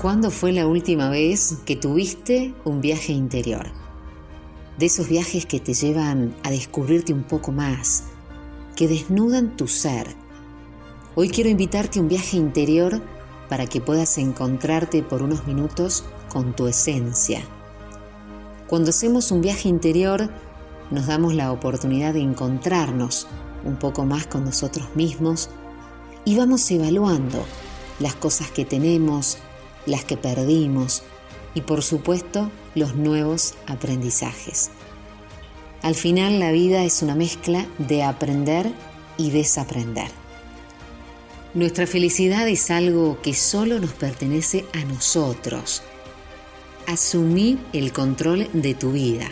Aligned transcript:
¿Cuándo 0.00 0.30
fue 0.30 0.52
la 0.52 0.68
última 0.68 1.10
vez 1.10 1.58
que 1.66 1.74
tuviste 1.74 2.54
un 2.64 2.80
viaje 2.80 3.12
interior? 3.12 3.66
De 4.78 4.86
esos 4.86 5.08
viajes 5.08 5.44
que 5.44 5.58
te 5.58 5.74
llevan 5.74 6.36
a 6.44 6.52
descubrirte 6.52 7.12
un 7.12 7.24
poco 7.24 7.50
más, 7.50 8.04
que 8.76 8.86
desnudan 8.86 9.56
tu 9.56 9.66
ser. 9.66 10.06
Hoy 11.16 11.30
quiero 11.30 11.50
invitarte 11.50 11.98
a 11.98 12.02
un 12.02 12.08
viaje 12.08 12.36
interior 12.36 13.02
para 13.48 13.66
que 13.66 13.80
puedas 13.80 14.18
encontrarte 14.18 15.02
por 15.02 15.20
unos 15.20 15.48
minutos 15.48 16.04
con 16.28 16.54
tu 16.54 16.68
esencia. 16.68 17.40
Cuando 18.68 18.90
hacemos 18.90 19.32
un 19.32 19.40
viaje 19.40 19.68
interior, 19.68 20.30
nos 20.92 21.08
damos 21.08 21.34
la 21.34 21.50
oportunidad 21.50 22.14
de 22.14 22.20
encontrarnos 22.20 23.26
un 23.64 23.80
poco 23.80 24.04
más 24.04 24.28
con 24.28 24.44
nosotros 24.44 24.94
mismos 24.94 25.50
y 26.24 26.36
vamos 26.36 26.70
evaluando 26.70 27.44
las 27.98 28.14
cosas 28.14 28.48
que 28.52 28.64
tenemos, 28.64 29.38
las 29.88 30.04
que 30.04 30.16
perdimos 30.16 31.02
y 31.54 31.62
por 31.62 31.82
supuesto 31.82 32.50
los 32.74 32.94
nuevos 32.94 33.54
aprendizajes. 33.66 34.70
Al 35.82 35.94
final 35.94 36.38
la 36.38 36.52
vida 36.52 36.84
es 36.84 37.02
una 37.02 37.14
mezcla 37.14 37.66
de 37.78 38.02
aprender 38.02 38.72
y 39.16 39.30
desaprender. 39.30 40.10
Nuestra 41.54 41.86
felicidad 41.86 42.46
es 42.48 42.70
algo 42.70 43.20
que 43.22 43.34
solo 43.34 43.80
nos 43.80 43.92
pertenece 43.92 44.66
a 44.74 44.84
nosotros. 44.84 45.82
Asumí 46.86 47.58
el 47.72 47.92
control 47.92 48.48
de 48.52 48.74
tu 48.74 48.92
vida, 48.92 49.28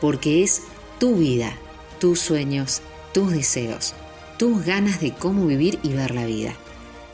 porque 0.00 0.42
es 0.42 0.62
tu 0.98 1.16
vida, 1.16 1.52
tus 1.98 2.20
sueños, 2.20 2.82
tus 3.12 3.32
deseos, 3.32 3.94
tus 4.38 4.64
ganas 4.64 5.00
de 5.00 5.12
cómo 5.12 5.46
vivir 5.46 5.78
y 5.82 5.90
ver 5.90 6.14
la 6.14 6.24
vida. 6.24 6.54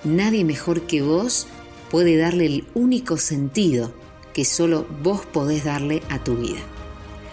Nadie 0.05 0.45
mejor 0.45 0.83
que 0.83 1.03
vos 1.03 1.47
puede 1.91 2.17
darle 2.17 2.47
el 2.47 2.67
único 2.75 3.19
sentido 3.19 3.93
que 4.33 4.45
solo 4.45 4.87
vos 5.03 5.27
podés 5.27 5.65
darle 5.65 6.03
a 6.09 6.23
tu 6.23 6.37
vida. 6.37 6.61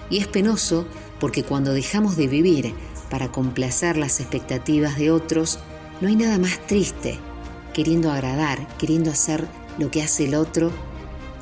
Y 0.09 0.17
es 0.17 0.27
penoso 0.27 0.85
porque 1.19 1.43
cuando 1.43 1.73
dejamos 1.73 2.17
de 2.17 2.27
vivir 2.27 2.73
para 3.09 3.31
complacer 3.31 3.97
las 3.97 4.19
expectativas 4.19 4.97
de 4.97 5.11
otros, 5.11 5.59
no 6.01 6.07
hay 6.07 6.15
nada 6.15 6.37
más 6.37 6.59
triste, 6.67 7.17
queriendo 7.73 8.11
agradar, 8.11 8.67
queriendo 8.77 9.11
hacer 9.11 9.47
lo 9.77 9.91
que 9.91 10.01
hace 10.01 10.25
el 10.25 10.35
otro 10.35 10.71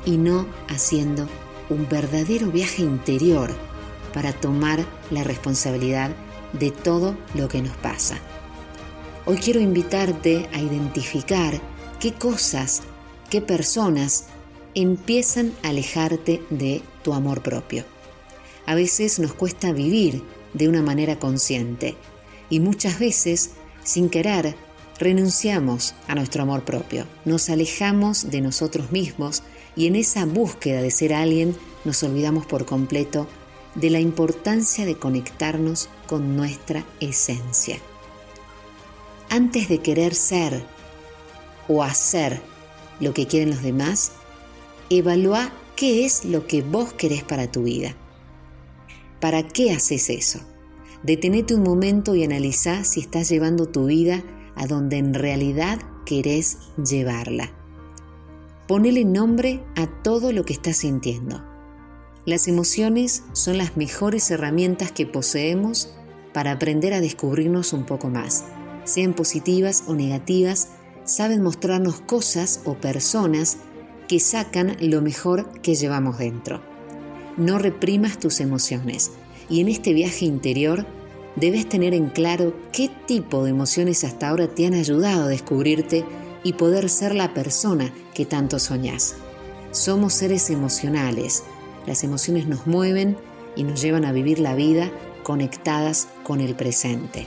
y 0.04 0.18
no 0.18 0.46
haciendo 0.68 1.28
un 1.68 1.88
verdadero 1.88 2.50
viaje 2.50 2.82
interior 2.82 3.50
para 4.12 4.32
tomar 4.32 4.84
la 5.10 5.24
responsabilidad 5.24 6.10
de 6.52 6.70
todo 6.70 7.16
lo 7.34 7.48
que 7.48 7.62
nos 7.62 7.76
pasa. 7.76 8.18
Hoy 9.24 9.36
quiero 9.38 9.60
invitarte 9.60 10.48
a 10.52 10.60
identificar 10.60 11.60
qué 11.98 12.12
cosas 12.12 12.82
qué 13.26 13.40
personas 13.40 14.26
empiezan 14.74 15.52
a 15.62 15.68
alejarte 15.68 16.42
de 16.50 16.82
tu 17.02 17.14
amor 17.14 17.42
propio. 17.42 17.84
A 18.66 18.74
veces 18.74 19.18
nos 19.18 19.32
cuesta 19.32 19.72
vivir 19.72 20.22
de 20.54 20.68
una 20.68 20.82
manera 20.82 21.18
consciente 21.18 21.96
y 22.50 22.60
muchas 22.60 22.98
veces, 22.98 23.52
sin 23.84 24.08
querer, 24.08 24.54
renunciamos 24.98 25.94
a 26.08 26.14
nuestro 26.14 26.42
amor 26.42 26.64
propio, 26.64 27.06
nos 27.24 27.50
alejamos 27.50 28.30
de 28.30 28.40
nosotros 28.40 28.92
mismos 28.92 29.42
y 29.76 29.86
en 29.86 29.96
esa 29.96 30.24
búsqueda 30.24 30.80
de 30.80 30.90
ser 30.90 31.12
alguien 31.12 31.56
nos 31.84 32.02
olvidamos 32.02 32.46
por 32.46 32.64
completo 32.64 33.26
de 33.74 33.90
la 33.90 34.00
importancia 34.00 34.86
de 34.86 34.96
conectarnos 34.96 35.88
con 36.06 36.36
nuestra 36.36 36.84
esencia. 37.00 37.78
Antes 39.28 39.68
de 39.68 39.78
querer 39.78 40.14
ser 40.14 40.64
o 41.68 41.82
hacer 41.82 42.40
lo 43.00 43.14
que 43.14 43.26
quieren 43.26 43.50
los 43.50 43.62
demás, 43.62 44.12
evalúa 44.90 45.52
qué 45.76 46.04
es 46.04 46.24
lo 46.24 46.46
que 46.46 46.62
vos 46.62 46.92
querés 46.92 47.22
para 47.22 47.50
tu 47.50 47.64
vida. 47.64 47.96
¿Para 49.20 49.46
qué 49.46 49.72
haces 49.72 50.10
eso? 50.10 50.40
Detenete 51.02 51.54
un 51.54 51.62
momento 51.62 52.14
y 52.14 52.24
analiza 52.24 52.84
si 52.84 53.00
estás 53.00 53.28
llevando 53.28 53.68
tu 53.68 53.86
vida 53.86 54.22
a 54.54 54.66
donde 54.66 54.96
en 54.96 55.14
realidad 55.14 55.78
querés 56.04 56.58
llevarla. 56.76 57.52
Ponele 58.66 59.04
nombre 59.04 59.62
a 59.76 59.86
todo 60.02 60.32
lo 60.32 60.44
que 60.44 60.54
estás 60.54 60.78
sintiendo. 60.78 61.44
Las 62.24 62.48
emociones 62.48 63.22
son 63.32 63.58
las 63.58 63.76
mejores 63.76 64.30
herramientas 64.30 64.90
que 64.90 65.06
poseemos 65.06 65.94
para 66.32 66.52
aprender 66.52 66.92
a 66.92 67.00
descubrirnos 67.00 67.72
un 67.72 67.86
poco 67.86 68.08
más, 68.08 68.44
sean 68.84 69.14
positivas 69.14 69.84
o 69.86 69.94
negativas, 69.94 70.70
saben 71.06 71.42
mostrarnos 71.42 72.00
cosas 72.00 72.60
o 72.64 72.74
personas 72.74 73.58
que 74.08 74.20
sacan 74.20 74.76
lo 74.80 75.00
mejor 75.00 75.50
que 75.62 75.74
llevamos 75.74 76.18
dentro. 76.18 76.60
No 77.36 77.58
reprimas 77.58 78.18
tus 78.18 78.40
emociones 78.40 79.12
y 79.48 79.60
en 79.60 79.68
este 79.68 79.92
viaje 79.92 80.24
interior 80.24 80.86
debes 81.36 81.68
tener 81.68 81.94
en 81.94 82.08
claro 82.08 82.54
qué 82.72 82.90
tipo 83.06 83.44
de 83.44 83.50
emociones 83.50 84.04
hasta 84.04 84.28
ahora 84.28 84.48
te 84.48 84.66
han 84.66 84.74
ayudado 84.74 85.24
a 85.24 85.28
descubrirte 85.28 86.04
y 86.42 86.54
poder 86.54 86.88
ser 86.88 87.14
la 87.14 87.34
persona 87.34 87.92
que 88.14 88.26
tanto 88.26 88.58
soñás. 88.58 89.14
Somos 89.70 90.14
seres 90.14 90.50
emocionales. 90.50 91.44
Las 91.86 92.04
emociones 92.04 92.46
nos 92.46 92.66
mueven 92.66 93.16
y 93.54 93.64
nos 93.64 93.80
llevan 93.82 94.04
a 94.04 94.12
vivir 94.12 94.38
la 94.38 94.54
vida 94.54 94.90
conectadas 95.22 96.08
con 96.22 96.40
el 96.40 96.54
presente. 96.54 97.26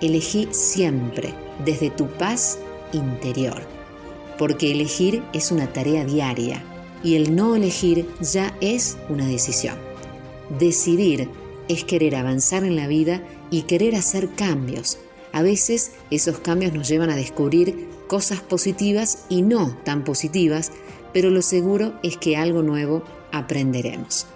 Elegí 0.00 0.48
siempre 0.52 1.34
desde 1.64 1.90
tu 1.90 2.06
paz 2.06 2.58
interior, 2.92 3.62
porque 4.38 4.72
elegir 4.72 5.22
es 5.32 5.50
una 5.50 5.72
tarea 5.72 6.04
diaria 6.04 6.64
y 7.02 7.14
el 7.14 7.34
no 7.34 7.56
elegir 7.56 8.08
ya 8.20 8.56
es 8.60 8.96
una 9.08 9.26
decisión. 9.26 9.76
Decidir 10.58 11.28
es 11.68 11.84
querer 11.84 12.16
avanzar 12.16 12.64
en 12.64 12.76
la 12.76 12.86
vida 12.86 13.22
y 13.50 13.62
querer 13.62 13.94
hacer 13.94 14.30
cambios. 14.30 14.98
A 15.32 15.42
veces 15.42 15.92
esos 16.10 16.38
cambios 16.38 16.72
nos 16.72 16.88
llevan 16.88 17.10
a 17.10 17.16
descubrir 17.16 17.88
cosas 18.06 18.40
positivas 18.40 19.26
y 19.28 19.42
no 19.42 19.76
tan 19.84 20.04
positivas, 20.04 20.72
pero 21.12 21.30
lo 21.30 21.42
seguro 21.42 21.94
es 22.02 22.16
que 22.16 22.36
algo 22.36 22.62
nuevo 22.62 23.02
aprenderemos. 23.32 24.26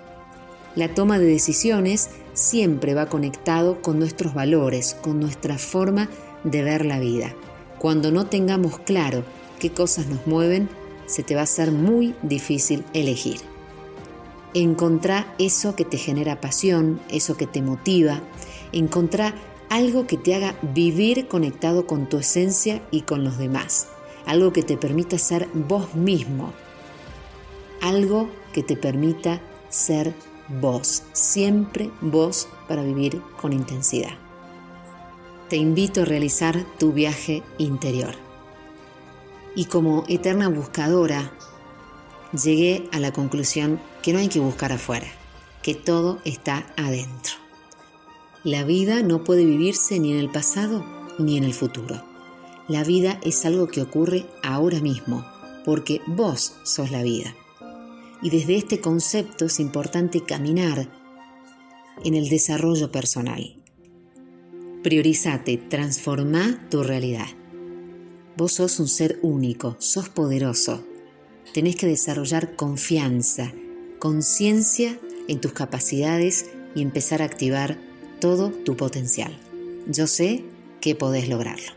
La 0.75 0.95
toma 0.95 1.19
de 1.19 1.27
decisiones 1.27 2.11
siempre 2.35 2.95
va 2.95 3.09
conectado 3.09 3.83
con 3.83 3.99
nuestros 3.99 4.35
valores, 4.35 4.97
con 5.03 5.21
nuestra 5.21 5.59
forma 5.59 6.09
de 6.45 6.63
ver 6.63 6.87
la 6.87 6.99
vida. 6.99 7.35
Cuando 7.83 8.13
no 8.13 8.27
tengamos 8.27 8.79
claro 8.79 9.25
qué 9.59 9.73
cosas 9.73 10.07
nos 10.07 10.25
mueven, 10.25 10.69
se 11.07 11.25
te 11.25 11.35
va 11.35 11.43
a 11.43 11.47
ser 11.47 11.73
muy 11.73 12.15
difícil 12.23 12.85
elegir. 12.95 13.41
Encontrá 14.55 15.35
eso 15.41 15.75
que 15.75 15.85
te 15.85 15.97
genera 15.97 16.41
pasión, 16.41 17.01
eso 17.09 17.37
que 17.37 17.49
te 17.49 17.61
motiva, 17.61 18.21
encontrá 18.71 19.35
algo 19.69 20.07
que 20.07 20.17
te 20.17 20.33
haga 20.37 20.57
vivir 20.63 21.27
conectado 21.27 21.89
con 21.89 22.09
tu 22.09 22.19
esencia 22.19 22.81
y 22.93 23.01
con 23.01 23.25
los 23.25 23.37
demás, 23.37 23.89
algo 24.27 24.53
que 24.53 24.63
te 24.63 24.77
permita 24.77 25.19
ser 25.19 25.49
vos 25.53 25.93
mismo, 25.97 26.53
algo 27.81 28.29
que 28.53 28.63
te 28.63 28.77
permita 28.77 29.41
ser 29.71 30.15
vos, 30.61 31.03
siempre 31.15 31.91
vos 32.01 32.47
para 32.69 32.85
vivir 32.85 33.21
con 33.41 33.53
intensidad 33.53 34.23
te 35.53 35.59
invito 35.59 36.01
a 36.01 36.05
realizar 36.07 36.65
tu 36.79 36.95
viaje 36.95 37.43
interior. 37.59 38.15
Y 39.55 39.67
como 39.67 40.07
eterna 40.09 40.49
buscadora, 40.49 41.31
llegué 42.33 42.89
a 42.91 42.99
la 42.99 43.13
conclusión 43.13 43.79
que 44.03 44.15
no 44.15 44.19
hay 44.19 44.29
que 44.29 44.41
buscar 44.41 44.73
afuera, 44.73 45.09
que 45.63 45.75
todo 45.75 46.21
está 46.25 46.73
adentro. 46.79 47.35
La 48.45 48.65
vida 48.65 49.03
no 49.03 49.25
puede 49.25 49.45
vivirse 49.45 50.01
ni 50.01 50.13
en 50.13 50.21
el 50.21 50.31
pasado 50.31 50.87
ni 51.19 51.37
en 51.37 51.45
el 51.45 51.53
futuro. 51.53 52.03
La 52.67 52.83
vida 52.83 53.21
es 53.23 53.45
algo 53.45 53.69
que 53.69 53.83
ocurre 53.83 54.25
ahora 54.43 54.81
mismo, 54.81 55.23
porque 55.67 56.01
vos 56.07 56.55
sos 56.63 56.91
la 56.91 57.03
vida. 57.03 57.35
Y 58.23 58.31
desde 58.31 58.57
este 58.57 58.81
concepto 58.81 59.45
es 59.45 59.61
importante 59.61 60.23
caminar 60.23 60.89
en 62.03 62.15
el 62.15 62.31
desarrollo 62.31 62.91
personal. 62.91 63.62
Priorízate, 64.83 65.59
transforma 65.59 66.67
tu 66.69 66.83
realidad. 66.83 67.29
Vos 68.37 68.55
sos 68.55 68.81
un 68.81 68.89
ser 68.89 69.21
único, 69.23 69.77
sos 69.79 70.09
poderoso. 70.09 70.85
Tenés 71.55 71.77
que 71.77 71.87
desarrollar 71.87 72.57
confianza, 72.57 73.53
conciencia 74.01 74.99
en 75.29 75.41
tus 75.41 75.53
capacidades 75.53 76.51
y 76.75 76.83
empezar 76.83 77.23
a 77.23 77.27
activar 77.27 77.79
todo 78.21 78.51
tu 78.51 78.77
potencial. 78.77 79.33
Yo 79.87 80.09
sé 80.09 80.45
que 80.81 80.97
podés 80.97 81.29
lograrlo. 81.29 81.73